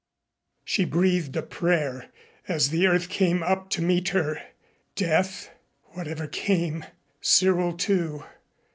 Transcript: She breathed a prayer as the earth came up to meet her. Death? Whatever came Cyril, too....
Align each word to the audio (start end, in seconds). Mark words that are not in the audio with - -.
She 0.65 0.83
breathed 0.83 1.35
a 1.37 1.43
prayer 1.43 2.07
as 2.47 2.71
the 2.71 2.87
earth 2.87 3.07
came 3.07 3.43
up 3.43 3.69
to 3.69 3.83
meet 3.83 4.09
her. 4.09 4.41
Death? 4.95 5.51
Whatever 5.91 6.25
came 6.25 6.85
Cyril, 7.21 7.73
too.... 7.73 8.23